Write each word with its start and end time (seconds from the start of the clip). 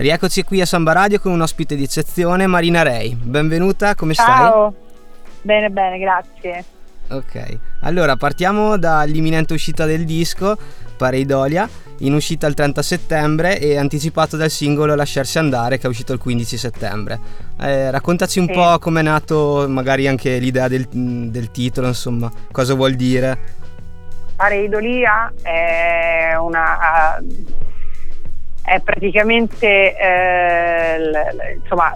Rieccoci 0.00 0.44
qui 0.44 0.62
a 0.62 0.64
Samba 0.66 0.92
Radio 0.92 1.20
con 1.20 1.30
un 1.32 1.42
ospite 1.42 1.76
di 1.76 1.82
eccezione, 1.82 2.46
Marina 2.46 2.80
Rei. 2.82 3.14
Benvenuta, 3.14 3.94
come 3.94 4.14
Ciao. 4.14 4.24
stai? 4.24 4.36
Ciao, 4.38 4.74
bene 5.42 5.68
bene, 5.68 5.98
grazie. 5.98 6.64
Ok, 7.10 7.58
allora 7.80 8.16
partiamo 8.16 8.78
dall'imminente 8.78 9.52
uscita 9.52 9.84
del 9.84 10.06
disco, 10.06 10.56
Pareidolia, 10.96 11.68
in 11.98 12.14
uscita 12.14 12.46
il 12.46 12.54
30 12.54 12.80
settembre 12.80 13.58
e 13.60 13.76
anticipato 13.76 14.38
dal 14.38 14.48
singolo 14.48 14.94
Lasciarsi 14.94 15.36
andare 15.36 15.76
che 15.76 15.86
è 15.86 15.90
uscito 15.90 16.14
il 16.14 16.18
15 16.18 16.56
settembre. 16.56 17.18
Eh, 17.60 17.90
raccontaci 17.90 18.38
un 18.38 18.46
Sì. 18.46 18.52
po' 18.54 18.78
com'è 18.78 19.02
nato 19.02 19.66
magari 19.68 20.08
anche 20.08 20.38
l'idea 20.38 20.66
del, 20.68 20.88
del 20.88 21.50
titolo, 21.50 21.88
insomma, 21.88 22.30
cosa 22.50 22.72
vuol 22.72 22.94
dire. 22.94 23.38
Pareidolia 24.34 25.30
è 25.42 26.34
una 26.38 27.18
è 28.70 28.78
praticamente 28.82 29.96
eh, 29.98 31.56
insomma 31.60 31.92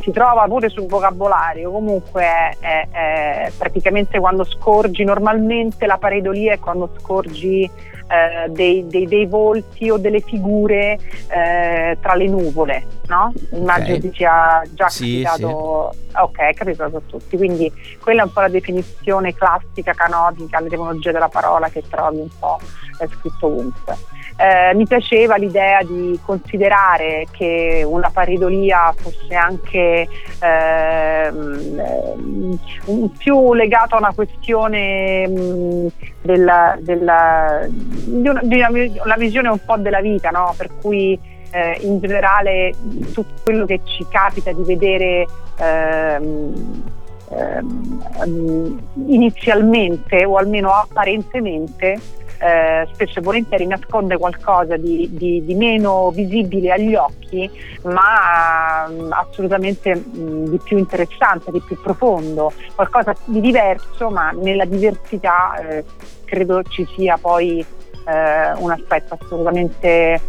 si 0.00 0.10
trova 0.10 0.44
pure 0.48 0.68
sul 0.68 0.86
vocabolario 0.88 1.70
comunque 1.70 2.22
è, 2.24 2.56
è- 2.58 2.88
è 2.90 3.52
praticamente 3.56 4.18
quando 4.18 4.42
scorgi 4.42 5.04
normalmente 5.04 5.86
la 5.86 5.98
pareidolia 5.98 6.54
è 6.54 6.58
quando 6.58 6.90
scorgi 6.98 7.62
eh, 7.62 8.48
dei, 8.50 8.84
dei- 8.88 9.06
dei 9.06 9.26
volti 9.26 9.88
o 9.88 9.98
delle 9.98 10.18
figure 10.20 10.98
eh, 11.28 11.96
tra 12.00 12.14
le 12.14 12.26
nuvole 12.26 12.84
no? 13.06 13.32
immagino 13.52 13.94
Ok. 13.94 14.00
ti 14.00 14.12
sia 14.14 14.62
già 14.70 14.88
Sì, 14.88 15.22
capitato 15.22 15.92
ok 16.16 16.54
capitato 16.54 16.96
a 16.96 17.00
tutti 17.06 17.36
quindi 17.36 17.72
quella 18.02 18.22
è 18.22 18.24
un 18.24 18.32
po' 18.32 18.40
la 18.40 18.48
definizione 18.48 19.32
classica 19.32 19.92
canonica 19.92 20.58
l'etimologia 20.58 21.12
della 21.12 21.28
parola 21.28 21.68
che 21.68 21.84
trovi 21.88 22.18
un 22.18 22.28
po' 22.36 22.58
è 22.98 23.06
scritto 23.06 23.46
ovunque 23.46 23.94
eh, 24.36 24.74
mi 24.74 24.86
piaceva 24.86 25.36
l'idea 25.36 25.82
di 25.82 26.18
considerare 26.24 27.26
che 27.30 27.82
una 27.86 28.10
paridolia 28.10 28.92
fosse 28.94 29.34
anche 29.34 30.06
ehm, 30.40 31.80
ehm, 31.80 33.10
più 33.16 33.54
legato 33.54 33.94
a 33.94 33.98
una 33.98 34.12
questione 34.14 35.26
mh, 35.26 35.88
della, 36.20 36.76
della- 36.80 37.66
di, 37.68 38.28
una, 38.28 38.40
di 38.42 38.56
una, 38.56 38.68
una 39.04 39.16
visione 39.16 39.48
un 39.48 39.64
po' 39.64 39.78
della 39.78 40.00
vita, 40.00 40.28
no? 40.30 40.54
per 40.56 40.68
cui 40.80 41.18
eh, 41.50 41.78
in 41.80 41.98
generale 42.00 42.74
tutto 43.14 43.42
quello 43.42 43.64
che 43.64 43.80
ci 43.84 44.04
capita 44.10 44.52
di 44.52 44.62
vedere 44.64 45.26
ehm, 45.58 46.84
ehm, 47.30 48.80
inizialmente 49.06 50.24
o 50.26 50.36
almeno 50.36 50.70
apparentemente 50.72 51.98
eh, 52.38 52.86
spesso 52.92 53.18
e 53.18 53.22
volentieri 53.22 53.66
nasconde 53.66 54.16
qualcosa 54.18 54.76
di, 54.76 55.08
di- 55.12 55.44
di 55.44 55.54
meno 55.54 56.10
visibile 56.10 56.72
agli 56.72 56.94
occhi, 56.94 57.50
ma 57.84 58.86
mm, 58.88 59.12
assolutamente 59.12 59.94
mm, 59.96 60.46
di 60.46 60.58
più 60.62 60.76
interessante, 60.78 61.50
di 61.50 61.60
più 61.60 61.80
profondo, 61.80 62.52
qualcosa 62.74 63.14
di 63.24 63.40
diverso, 63.40 64.10
ma 64.10 64.30
nella 64.30 64.64
diversità 64.64 65.56
eh, 65.58 65.84
credo 66.24 66.62
ci 66.64 66.86
sia 66.96 67.16
poi 67.16 67.64
eh, 68.06 68.52
un 68.56 68.70
aspetto 68.70 69.16
assolutamente 69.20 70.20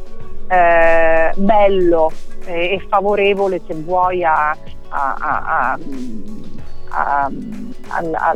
eh, 0.48 1.32
bello 1.36 2.12
e, 2.46 2.74
e 2.74 2.86
favorevole 2.88 3.62
se 3.68 3.74
vuoi 3.74 4.24
a- 4.24 4.56
a- 4.90 5.16
a- 5.20 5.78
a- 6.90 7.30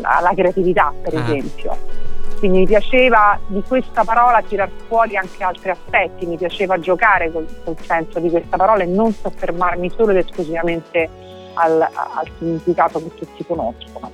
alla 0.04 0.32
creatività 0.36 0.94
per 1.02 1.16
Ah. 1.16 1.22
esempio. 1.22 1.78
Quindi 2.42 2.58
mi 2.58 2.66
piaceva 2.66 3.40
di 3.46 3.62
questa 3.68 4.04
parola 4.04 4.42
tirar 4.42 4.68
fuori 4.88 5.16
anche 5.16 5.44
altri 5.44 5.70
aspetti, 5.70 6.26
mi 6.26 6.38
piaceva 6.38 6.80
giocare 6.80 7.32
col, 7.32 7.46
col 7.64 7.78
senso 7.80 8.20
di 8.20 8.32
questa 8.32 8.58
parola 8.58 8.82
e 8.82 8.88
non 8.88 9.14
soffermarmi 9.14 9.92
solo 9.96 10.10
ed 10.10 10.26
esclusivamente 10.26 11.08
al, 11.54 11.80
al 11.82 12.32
significato 12.40 12.98
che 12.98 13.14
tutti 13.14 13.46
conoscono. 13.46 14.12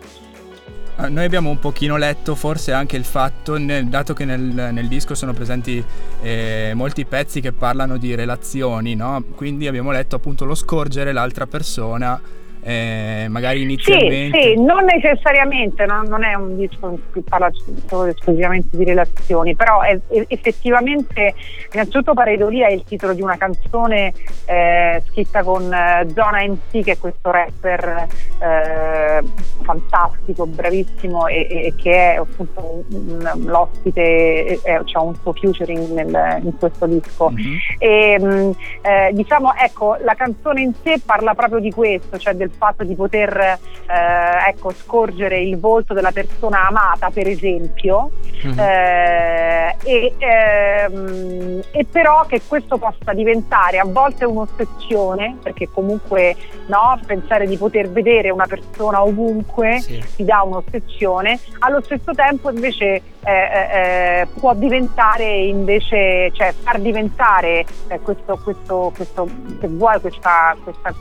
Eh, 1.00 1.08
Noi 1.08 1.24
abbiamo 1.24 1.50
un 1.50 1.60
pochino 1.60 1.96
letto 1.96 2.36
forse 2.36 2.74
anche 2.74 2.98
il 2.98 3.06
fatto, 3.06 3.58
nel- 3.58 3.88
dato 3.88 4.14
che 4.14 4.26
nel, 4.26 4.42
nel 4.42 4.90
disco 4.90 5.16
sono 5.16 5.32
presenti 5.32 5.82
eh, 6.22 6.74
molti 6.76 7.06
pezzi 7.06 7.40
che 7.40 7.54
parlano 7.54 7.96
di 7.96 8.14
relazioni, 8.14 8.94
no? 8.94 9.24
quindi 9.36 9.68
abbiamo 9.68 9.92
letto 9.92 10.18
appunto 10.18 10.44
lo 10.44 10.54
scorgere 10.54 11.14
l'altra 11.14 11.48
persona, 11.48 12.20
eh, 12.68 13.28
magari 13.30 13.60
Sì, 13.60 13.64
inizialmente. 13.64 14.42
sì, 14.42 14.62
non 14.62 14.84
necessariamente, 14.84 15.86
non, 15.86 16.06
non 16.08 16.26
è 16.26 16.34
un 16.34 16.58
disco 16.58 16.90
in 16.90 16.98
cui 17.12 17.22
parla 17.22 17.50
solo 17.88 18.06
esclusivamente 18.10 18.76
di 18.76 18.84
relazioni, 18.84 19.56
però 19.56 19.82
è- 19.82 19.98
è- 20.10 20.26
effettivamente 20.28 21.34
innanzitutto 21.72 22.14
Pareidolia 22.14 22.68
è 22.68 22.72
il 22.74 22.84
titolo 22.84 23.14
di 23.14 23.22
una 23.22 23.38
canzone 23.38 24.12
eh, 24.46 25.02
scritta 25.10 25.44
con 25.44 25.72
eh, 25.74 26.08
Zona 26.14 26.44
MC 26.46 26.84
che 26.84 26.92
è 26.94 26.98
questo 26.98 27.32
rapper 27.32 28.06
eh, 28.42 29.24
fantastico, 29.64 30.46
bravissimo 30.46 31.28
e, 31.28 31.48
e- 31.50 31.66
e 31.68 31.74
che 31.76 31.92
è 32.14 32.16
appunto 32.18 32.84
un- 32.90 33.30
un- 33.34 33.44
l'ospite, 33.46 34.02
e 34.02 34.60
c'ha 34.86 35.00
un 35.02 35.16
suo 35.22 35.32
featuring 35.34 35.90
nel- 35.94 36.42
in 36.44 36.58
questo 36.58 36.86
disco. 36.86 37.30
Mhm. 37.30 37.58
E, 37.80 38.20
mh, 38.20 38.52
eh, 38.82 39.10
diciamo, 39.14 39.54
ecco, 39.56 39.98
la 40.04 40.16
canzone 40.16 40.62
in 40.62 40.74
sé 40.84 41.00
parla 41.06 41.34
proprio 41.34 41.60
di 41.60 41.72
questo, 41.72 42.18
cioè 42.18 42.34
del 42.34 42.52
fatto 42.58 42.84
di 42.84 42.96
poter 42.96 43.38
eh, 43.38 44.50
ecco, 44.50 44.72
scorgere 44.72 45.40
il 45.40 45.60
volto 45.60 45.94
della 45.94 46.12
persona 46.12 46.68
amata, 46.68 47.10
per 47.10 47.28
esempio, 47.28 48.12
Mhm. 48.44 48.60
eh, 48.60 49.76
e, 49.84 50.14
ehm, 50.18 51.62
e 51.72 51.86
però 51.90 52.26
che 52.26 52.42
questo 52.48 52.78
possa 52.78 53.14
diventare 53.14 53.80
a 53.80 53.86
volte 53.86 54.26
un'ossessione, 54.26 55.38
perché 55.42 55.70
comunque 55.72 56.36
no, 56.68 57.00
pensare 57.06 57.48
di 57.48 57.58
poter 57.58 57.90
vedere 57.90 58.30
una 58.30 58.46
persona 58.48 59.04
ovunque 59.04 59.80
Sì. 59.80 60.04
ti 60.16 60.26
dà 60.26 60.42
un'ossessione, 60.44 61.40
allo 61.60 61.82
stesso 61.82 62.14
tempo 62.14 62.50
invece 62.52 63.02
eh, 63.28 63.32
eh, 63.32 64.22
eh, 64.22 64.28
può 64.40 64.54
diventare 64.54 65.26
invece, 65.26 66.32
cioè 66.34 66.54
far 66.54 66.80
diventare 66.80 67.66
eh, 67.90 68.00
questo, 68.00 68.40
questo, 68.42 68.92
questo, 68.96 69.28
se 69.60 69.68
vuoi, 69.68 70.00
questa, 70.00 70.56
questa- 70.64 70.94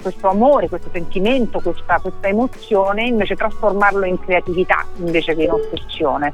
questo 0.00 0.28
amore, 0.28 0.68
questo 0.68 0.90
sentimento, 0.94 1.60
questa, 1.60 1.98
questa 2.00 2.28
emozione, 2.28 3.04
invece 3.04 3.34
trasformarlo 3.34 4.06
in 4.06 4.18
creatività 4.20 4.86
invece 4.96 5.34
che 5.34 5.42
in 5.42 5.50
ossessione. 5.50 6.32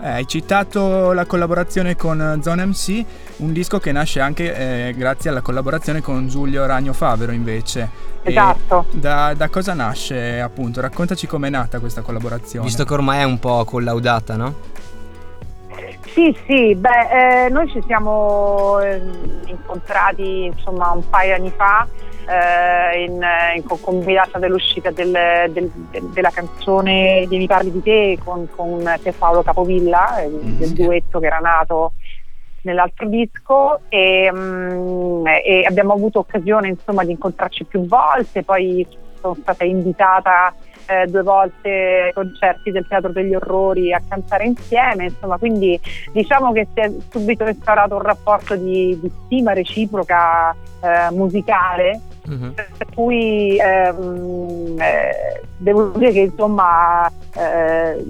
Eh, 0.00 0.08
hai 0.08 0.26
citato 0.26 1.12
la 1.12 1.24
collaborazione 1.26 1.94
con 1.94 2.40
Zone 2.42 2.66
MC, 2.66 3.04
un 3.36 3.52
disco 3.52 3.78
che 3.78 3.92
nasce 3.92 4.18
anche 4.18 4.88
eh, 4.88 4.94
grazie 4.94 5.30
alla 5.30 5.42
collaborazione 5.42 6.00
con 6.00 6.26
Giulio 6.26 6.66
Ragno 6.66 6.92
Favero 6.92 7.30
invece. 7.30 8.10
Esatto. 8.24 8.86
Da, 8.90 9.32
da 9.34 9.48
cosa 9.48 9.74
nasce 9.74 10.40
appunto? 10.40 10.80
Raccontaci 10.80 11.28
com'è 11.28 11.50
nata 11.50 11.78
questa 11.78 12.00
collaborazione. 12.02 12.66
Visto 12.66 12.84
che 12.84 12.92
ormai 12.92 13.20
è 13.20 13.24
un 13.24 13.38
po' 13.38 13.64
collaudata, 13.64 14.34
no? 14.34 14.54
Sì, 16.04 16.36
sì, 16.46 16.74
beh, 16.74 17.44
eh, 17.46 17.48
noi 17.48 17.68
ci 17.68 17.80
siamo 17.86 18.78
eh, 18.80 19.00
incontrati 19.46 20.44
insomma 20.44 20.90
un 20.90 21.08
paio 21.08 21.34
di 21.36 21.40
anni 21.40 21.50
fa 21.50 21.86
eh, 22.28 23.04
in, 23.04 23.24
in 23.56 23.62
concomitanza 23.64 24.38
dell'uscita 24.38 24.90
del- 24.90 25.50
del- 25.50 25.70
del- 25.90 26.10
della 26.10 26.30
canzone 26.30 27.24
di 27.28 27.38
Mi 27.38 27.46
parli 27.46 27.70
di 27.72 27.82
te 27.82 28.18
con, 28.22 28.46
con 28.54 28.82
Pier 29.00 29.14
Paolo 29.16 29.42
Capovilla, 29.42 30.18
eh, 30.20 30.28
del 30.30 30.68
sì. 30.68 30.74
duetto 30.84 31.18
che 31.18 31.26
era 31.26 31.38
nato 31.38 31.92
nell'altro 32.62 33.06
disco 33.08 33.80
e, 33.88 34.30
mm, 34.32 35.26
e 35.26 35.64
abbiamo 35.66 35.94
avuto 35.94 36.20
occasione 36.20 36.68
insomma 36.68 37.04
di 37.04 37.10
incontrarci 37.12 37.64
più 37.64 37.86
volte, 37.86 38.42
poi 38.44 38.86
sono 39.20 39.36
stata 39.40 39.64
invitata 39.64 40.52
eh, 40.92 41.06
due 41.06 41.22
volte 41.22 41.68
ai 42.06 42.12
concerti 42.12 42.70
del 42.70 42.86
Teatro 42.86 43.10
degli 43.10 43.34
Orrori 43.34 43.92
a 43.92 44.02
cantare 44.06 44.44
insieme, 44.44 45.04
insomma, 45.04 45.38
quindi 45.38 45.80
diciamo 46.12 46.52
che 46.52 46.66
si 46.72 46.80
è 46.80 46.90
subito 47.10 47.46
instaurato 47.46 47.94
un 47.94 48.02
rapporto 48.02 48.56
di, 48.56 48.98
di 49.00 49.10
stima 49.24 49.52
reciproca 49.52 50.50
eh, 50.52 51.10
musicale 51.12 52.00
Mhm. 52.24 52.54
per 52.54 52.86
cui 52.94 53.58
ehm, 53.58 54.76
eh, 54.78 55.42
devo 55.56 55.88
dire 55.96 56.12
che 56.12 56.20
insomma 56.20 57.10
eh, 57.36 58.04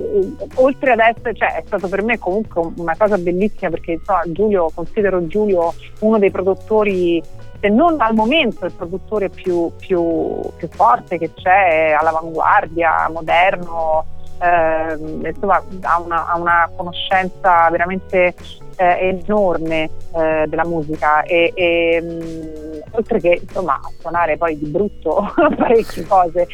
oltre 0.57 0.93
ad 0.93 0.99
essere 0.99 1.35
cioè 1.35 1.57
è 1.57 1.63
stato 1.65 1.89
per 1.89 2.03
me 2.03 2.19
comunque 2.19 2.73
una 2.77 2.95
cosa 2.97 3.17
bellissima 3.17 3.71
perché 3.71 3.93
insomma 3.93 4.23
Giulio 4.27 4.71
considero 4.75 5.27
Giulio 5.27 5.73
uno 6.01 6.19
dei 6.19 6.31
produttori 6.31 7.23
se 7.61 7.69
non 7.69 8.01
al 8.01 8.15
momento 8.15 8.67
il 8.67 8.73
produttore 8.73 9.31
più, 9.31 9.71
più, 9.79 10.41
più 10.57 10.69
forte 10.69 11.17
che 11.17 11.33
c'è 11.33 11.95
all'avanguardia 11.99 13.09
moderno 13.11 14.05
ehm, 14.43 15.25
insomma 15.25 15.63
ha 15.83 16.01
una, 16.01 16.27
ha 16.29 16.37
una 16.37 16.71
conoscenza 16.77 17.71
veramente 17.71 18.35
eh, 18.77 19.23
enorme 19.25 19.91
eh, 20.15 20.45
della 20.49 20.65
musica 20.65 21.23
e, 21.23 21.53
e, 21.55 22.01
mh, 22.01 22.72
oltre 22.91 23.21
che 23.21 23.41
insomma 23.43 23.75
a 23.75 23.91
suonare 23.99 24.37
poi 24.37 24.59
di 24.59 24.67
brutto 24.67 25.33
parecchie 25.57 26.07
cose 26.07 26.47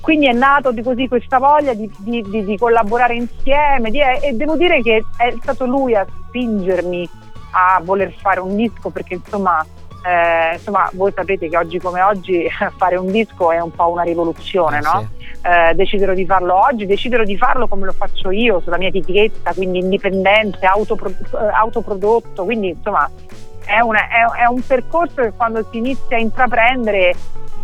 quindi 0.00 0.26
è 0.26 0.32
nato 0.32 0.72
di 0.72 0.82
così 0.82 1.08
questa 1.08 1.38
voglia 1.38 1.74
di, 1.74 1.90
di- 1.98 2.22
di- 2.28 2.44
di 2.44 2.56
collaborare 2.56 3.14
insieme 3.14 3.90
e 4.20 4.32
devo 4.32 4.56
dire 4.56 4.80
che 4.82 5.02
è 5.16 5.34
stato 5.40 5.66
lui 5.66 5.94
a 5.94 6.06
spingermi 6.28 7.08
a 7.52 7.80
voler 7.84 8.12
fare 8.12 8.40
un 8.40 8.56
disco 8.56 8.90
perché 8.90 9.14
insomma 9.14 9.64
eh, 10.04 10.54
insomma 10.54 10.90
voi 10.94 11.12
sapete 11.14 11.48
che 11.48 11.56
oggi 11.56 11.78
come 11.78 12.00
oggi 12.02 12.48
fare 12.76 12.96
un 12.96 13.10
disco 13.12 13.52
è 13.52 13.60
un 13.60 13.70
po' 13.70 13.88
una 13.90 14.02
rivoluzione, 14.02 14.78
Eh, 14.78 14.80
no? 14.80 15.06
sì. 15.16 15.30
Eh, 15.46 15.74
decidero 15.74 16.12
di 16.14 16.24
farlo 16.26 16.56
oggi, 16.56 16.86
decidero 16.86 17.24
di 17.24 17.36
farlo 17.36 17.68
come 17.68 17.86
lo 17.86 17.92
faccio 17.92 18.30
io, 18.32 18.60
sulla 18.60 18.78
mia 18.78 18.88
etichetta, 18.88 19.52
quindi 19.54 19.78
indipendente, 19.78 20.66
autopro- 20.66 21.12
autoprodotto, 21.52 22.42
quindi 22.44 22.70
insomma 22.70 23.08
è, 23.64 23.80
una- 23.80 24.08
è- 24.08 24.42
è 24.42 24.46
un 24.46 24.60
percorso 24.66 25.22
che 25.22 25.32
quando 25.36 25.66
si 25.70 25.78
inizia 25.78 26.16
a 26.16 26.20
intraprendere 26.20 27.14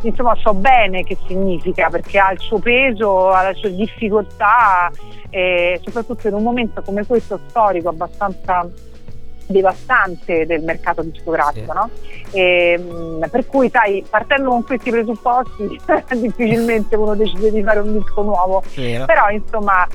insomma 0.03 0.35
so 0.37 0.55
bene 0.55 1.03
che 1.03 1.17
significa 1.27 1.89
perché 1.91 2.19
ha 2.19 2.31
il 2.33 2.39
suo 2.39 2.59
peso, 2.61 3.31
ha 3.31 3.49
le 3.49 3.55
sue 3.55 3.75
difficoltà 3.75 4.91
e 5.31 5.81
soprattutto 5.85 6.29
in 6.29 6.35
un 6.35 6.43
momento 6.45 6.83
come 6.83 7.05
questo 7.05 7.39
storico 7.49 7.89
abbastanza 7.89 8.69
devastante 9.47 10.45
del 10.47 10.63
mercato 10.63 11.03
discografico, 11.03 11.73
Sì. 11.73 11.77
no? 11.79 11.91
E, 12.33 12.79
mh, 12.79 13.29
per 13.31 13.47
cui 13.47 13.71
sai, 13.71 14.05
partendo 14.09 14.51
con 14.51 14.63
questi 14.65 14.91
presupposti 14.91 15.81
difficilmente 16.21 16.97
uno 16.97 17.15
decide 17.15 17.51
di 17.51 17.63
fare 17.63 17.81
un 17.81 17.99
disco 17.99 18.23
nuovo, 18.23 18.63
Vero. 18.77 19.07
però 19.07 19.31
insomma 19.31 19.87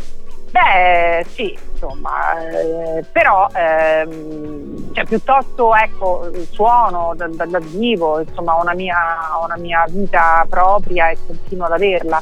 beh 0.54 1.26
sì 1.30 1.58
insomma 1.72 2.38
eh, 2.48 3.04
però 3.12 3.48
ehm, 3.52 4.94
cioè, 4.94 5.04
piuttosto 5.06 5.74
ecco 5.76 6.30
suono 6.52 7.14
dal, 7.16 7.34
dal- 7.34 7.64
vivo 7.64 8.20
insomma 8.20 8.54
una 8.62 8.76
mia, 8.76 8.96
una 9.44 9.58
mia 9.58 9.84
vita 9.90 10.46
propria 10.48 11.10
e 11.10 11.18
continuo 11.26 11.66
ad 11.66 11.72
averla. 11.72 12.22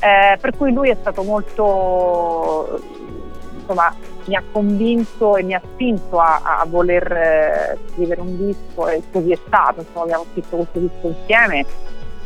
Eh, 0.00 0.38
per 0.40 0.56
cui 0.56 0.72
lui 0.72 0.88
è 0.88 0.96
stato 0.98 1.22
molto 1.22 2.80
insomma 3.58 3.94
mi 4.26 4.36
ha 4.36 4.42
convinto 4.50 5.36
e 5.36 5.42
mi 5.42 5.54
ha 5.54 5.60
spinto 5.72 6.18
a, 6.20 6.40
a 6.60 6.64
voler 6.66 7.12
eh, 7.12 7.78
scrivere 7.92 8.20
un 8.20 8.36
disco 8.36 8.88
e 8.88 9.02
così 9.12 9.32
è 9.32 9.38
stato 9.46 9.80
insomma 9.80 10.04
abbiamo 10.04 10.24
scritto 10.30 10.56
questo 10.56 10.78
disco 10.78 11.08
insieme 11.08 11.66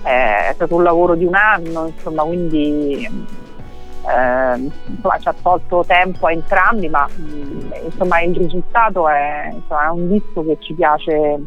Eh, 0.04 0.48
è 0.50 0.52
stato 0.54 0.74
un 0.74 0.82
lavoro 0.82 1.14
di 1.14 1.24
un 1.24 1.34
anno 1.34 1.86
insomma 1.86 2.22
quindi 2.24 3.08
eh, 4.12 4.70
insomma, 4.86 5.18
ci 5.18 5.28
ha 5.28 5.34
tolto 5.40 5.84
tempo 5.86 6.26
a 6.26 6.32
entrambi, 6.32 6.88
ma 6.88 7.08
mh, 7.08 7.72
insomma, 7.84 8.20
il 8.20 8.36
risultato 8.36 9.08
è, 9.08 9.50
insomma, 9.52 9.86
è 9.86 9.90
un 9.90 10.08
disco 10.10 10.44
che 10.44 10.56
ci 10.60 10.74
piace 10.74 11.40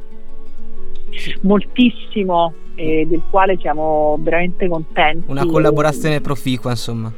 moltissimo 1.42 2.54
e 2.76 3.06
del 3.08 3.22
quale 3.30 3.58
siamo 3.58 4.18
veramente 4.20 4.68
contenti. 4.68 5.30
Una 5.30 5.46
collaborazione 5.46 6.20
proficua, 6.22 6.72
insomma. 6.72 7.12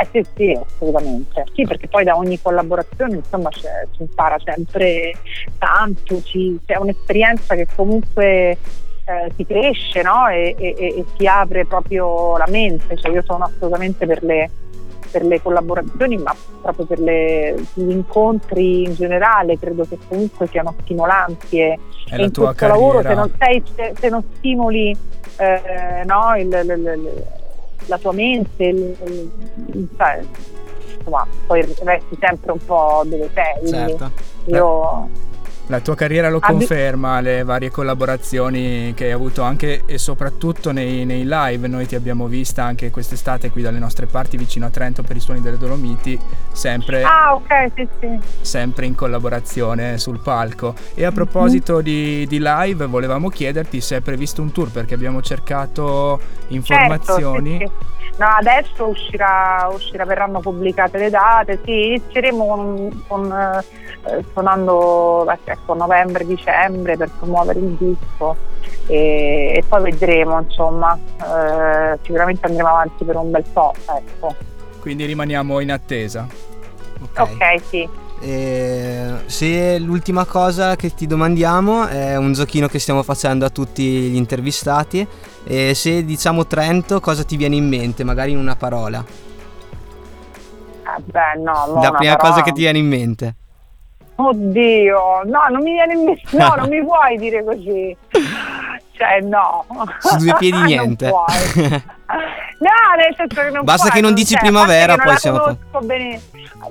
Eh 0.00 0.06
sì, 0.12 0.24
sì, 0.36 0.58
assolutamente. 0.64 1.44
Sì, 1.52 1.64
perché 1.64 1.88
poi 1.88 2.04
da 2.04 2.16
ogni 2.16 2.40
collaborazione 2.40 3.16
insomma 3.16 3.50
si 3.52 3.66
impara 3.98 4.36
sempre 4.44 5.12
tanto, 5.58 6.22
ci- 6.22 6.58
c'è 6.64 6.76
un'esperienza 6.76 7.54
che 7.56 7.66
comunque 7.74 8.56
eh, 9.10 9.32
si 9.36 9.44
cresce 9.46 10.02
no? 10.02 10.28
e, 10.28 10.54
e- 10.58 10.74
e- 10.78 11.04
si 11.16 11.26
apre 11.26 11.64
proprio 11.66 12.36
la 12.36 12.46
mente. 12.48 12.96
Cioè, 12.96 13.10
io 13.12 13.22
sono 13.22 13.44
assolutamente 13.44 14.06
per 14.06 14.22
le, 14.22 14.50
per 15.10 15.24
le 15.24 15.40
collaborazioni, 15.42 16.16
ma 16.18 16.34
proprio 16.62 16.86
per 16.86 16.98
le- 17.00 17.54
gli 17.74 17.90
incontri 17.90 18.84
in 18.84 18.94
generale, 18.94 19.58
credo 19.58 19.84
che 19.88 19.98
comunque 20.08 20.46
siano 20.46 20.74
stimolanti 20.82 21.58
e, 21.60 21.78
È 22.08 22.14
e 22.16 22.22
in 22.24 22.32
questo 22.32 22.66
lavoro 22.66 22.98
se 22.98 23.02
carriera. 23.04 23.14
non, 23.14 23.32
sei, 23.38 23.62
se, 23.74 23.92
se 23.98 24.08
non 24.08 24.22
stimoli 24.36 24.96
eh, 25.36 26.04
no, 26.04 26.36
il- 26.36 26.46
il- 26.52 26.70
il- 26.70 27.24
la 27.86 27.98
tua 27.98 28.12
mente, 28.12 28.96
sai, 29.96 30.28
insomma, 30.98 31.26
poi 31.46 31.62
resti 31.82 32.16
sempre 32.20 32.52
un 32.52 32.64
po' 32.64 33.02
dove 33.06 33.30
sei. 33.34 33.68
Certo. 33.68 34.10
Io 34.44 35.08
La 35.70 35.78
tua 35.78 35.94
carriera 35.94 36.28
lo 36.28 36.38
Abbi- 36.40 36.52
conferma, 36.52 37.20
le 37.20 37.44
varie 37.44 37.70
collaborazioni 37.70 38.92
che 38.92 39.04
hai 39.04 39.12
avuto 39.12 39.42
anche 39.42 39.84
e 39.86 39.98
soprattutto 39.98 40.72
nei, 40.72 41.04
nei 41.04 41.22
live. 41.24 41.68
Noi 41.68 41.86
ti 41.86 41.94
abbiamo 41.94 42.26
vista 42.26 42.64
anche 42.64 42.90
quest'estate 42.90 43.50
qui 43.50 43.62
dalle 43.62 43.78
nostre 43.78 44.06
parti 44.06 44.36
vicino 44.36 44.66
a 44.66 44.70
Trento 44.70 45.04
per 45.04 45.14
i 45.14 45.20
suoni 45.20 45.40
delle 45.40 45.58
Dolomiti, 45.58 46.18
sempre, 46.50 47.04
Ah, 47.04 47.34
ok, 47.34 47.70
sì, 47.76 47.88
sì. 48.00 48.18
sempre 48.40 48.86
in 48.86 48.96
collaborazione 48.96 49.96
sul 49.98 50.18
palco. 50.18 50.74
E 50.94 51.04
a 51.04 51.12
proposito 51.12 51.80
di, 51.80 52.26
di 52.26 52.40
live, 52.42 52.86
volevamo 52.86 53.28
chiederti 53.28 53.80
se 53.80 53.98
è 53.98 54.00
previsto 54.00 54.42
un 54.42 54.50
tour 54.50 54.72
perché 54.72 54.94
abbiamo 54.94 55.22
cercato 55.22 56.18
informazioni. 56.48 57.58
Certo, 57.58 57.74
sì. 57.88 58.09
No, 58.20 58.26
adesso 58.26 58.86
uscirà, 58.86 59.66
uscirà, 59.72 60.04
verranno 60.04 60.40
pubblicate 60.40 60.98
le 60.98 61.08
date, 61.08 61.58
sì, 61.64 61.86
inizieremo 61.86 62.46
con, 62.46 63.04
con, 63.08 63.32
eh, 63.32 64.24
suonando 64.32 65.26
ecco, 65.42 65.72
novembre-dicembre 65.72 66.98
per 66.98 67.10
promuovere 67.18 67.60
il 67.60 67.76
disco 67.78 68.36
e, 68.88 69.54
e 69.56 69.64
poi 69.66 69.84
vedremo, 69.84 70.38
insomma, 70.38 70.98
eh, 71.16 71.98
sicuramente 72.02 72.44
andremo 72.44 72.68
avanti 72.68 73.04
per 73.04 73.16
un 73.16 73.30
bel 73.30 73.44
po', 73.50 73.72
ecco. 73.88 74.34
Quindi 74.80 75.06
rimaniamo 75.06 75.60
in 75.60 75.72
attesa. 75.72 76.26
Ok. 77.00 77.20
Ok, 77.20 77.62
sì. 77.70 77.88
E 78.22 79.22
se 79.26 79.78
l'ultima 79.78 80.26
cosa 80.26 80.76
che 80.76 80.94
ti 80.94 81.06
domandiamo 81.06 81.86
è 81.86 82.16
un 82.16 82.32
giochino 82.34 82.68
che 82.68 82.78
stiamo 82.78 83.02
facendo 83.02 83.46
a 83.46 83.50
tutti 83.50 83.82
gli 83.82 84.16
intervistati 84.16 85.06
e 85.44 85.74
se 85.74 86.04
diciamo 86.04 86.46
Trento 86.46 87.00
cosa 87.00 87.24
ti 87.24 87.36
viene 87.36 87.56
in 87.56 87.66
mente, 87.66 88.04
magari 88.04 88.32
in 88.32 88.38
una 88.38 88.56
parola. 88.56 89.02
Eh, 90.82 91.02
beh, 91.02 91.40
no, 91.42 91.80
La 91.80 91.92
prima 91.92 92.16
parola- 92.16 92.16
cosa 92.16 92.42
che 92.42 92.52
ti 92.52 92.60
viene 92.60 92.78
in 92.78 92.88
mente. 92.88 93.34
Oddio, 94.16 95.22
no, 95.24 95.40
non 95.50 95.62
mi 95.62 95.72
viene 95.72 95.94
in 95.94 96.04
mente, 96.04 96.36
no, 96.36 96.54
non 96.58 96.68
mi 96.68 96.84
puoi 96.84 97.16
dire 97.16 97.42
così. 97.42 97.96
Cioè, 99.00 99.20
no. 99.22 99.64
Su 100.00 100.16
due 100.18 100.34
piedi 100.38 100.60
niente. 100.62 101.10
No, 102.60 102.68
nel 102.98 103.14
senso 103.16 103.40
che 103.40 103.50
non 103.50 103.64
Basta 103.64 103.88
puoi, 103.88 103.92
che 103.94 104.00
non 104.06 104.14
dici 104.14 104.32
cioè, 104.32 104.40
primavera, 104.40 104.96
poi 104.96 105.16
siamo 105.16 105.38
non 105.38 105.46
la 105.46 105.54
conosco 105.70 105.86
bene, 105.86 106.20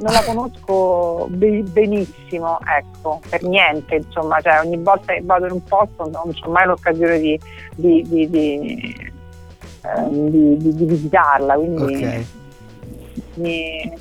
non 0.01 0.13
la 0.13 0.23
conosco 0.23 1.27
be- 1.29 1.63
benissimo, 1.63 2.59
ecco, 2.77 3.21
per 3.27 3.41
niente, 3.43 3.95
insomma, 3.95 4.39
cioè 4.41 4.59
ogni 4.59 4.77
volta 4.77 5.13
che 5.13 5.21
vado 5.23 5.45
in 5.45 5.53
un 5.53 5.63
posto 5.63 6.09
non 6.11 6.31
ho 6.43 6.49
mai 6.51 6.65
l'occasione 6.67 7.17
di, 7.19 7.39
di, 7.75 8.05
di, 8.07 8.29
di, 8.29 9.11
di- 10.09 10.57
di- 10.75 10.85
visitarla, 10.85 11.55
quindi 11.55 11.81
Ok. 12.05 12.25
mi, 13.35 13.93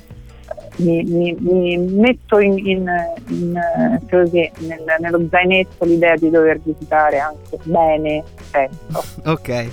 mi- 0.79 1.03
mi- 1.03 1.35
mi 1.39 1.77
metto 1.77 2.39
in, 2.39 2.57
in- 2.57 2.89
in, 3.29 3.55
eh, 3.55 3.99
così, 4.09 4.49
nel- 4.59 4.83
nello 4.99 5.25
zainetto 5.29 5.85
l'idea 5.85 6.15
di 6.15 6.29
dover 6.29 6.59
visitare 6.63 7.19
anche 7.19 7.57
bene 7.63 8.23
Trento. 8.51 9.03
Ok. 9.31 9.67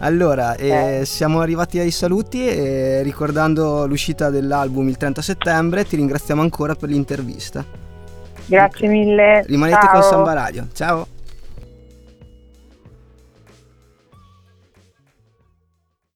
Allora, 0.00 0.56
eh, 0.56 0.98
Eh. 1.00 1.04
siamo 1.06 1.40
arrivati 1.40 1.78
ai 1.78 1.90
saluti 1.90 2.46
e 2.46 3.00
ricordando 3.02 3.86
l'uscita 3.86 4.28
dell'album 4.28 4.86
il 4.88 4.98
30 4.98 5.22
settembre 5.22 5.84
ti 5.84 5.96
ringraziamo 5.96 6.42
ancora 6.42 6.74
per 6.74 6.90
l'intervista. 6.90 7.64
Grazie 8.44 8.88
mille. 8.88 9.42
Rimanete 9.46 9.80
ciao. 9.80 9.92
con 9.92 10.02
Samba 10.02 10.32
Radio. 10.34 10.66
Ciao. 10.74 11.06